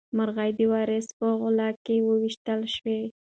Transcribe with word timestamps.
مرغۍ 0.17 0.49
د 0.57 0.59
وارث 0.71 1.07
په 1.17 1.27
غولکه 1.39 1.93
وویشتل 2.07 2.61
شوه. 2.75 2.97